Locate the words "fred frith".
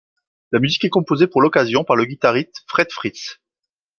2.65-3.39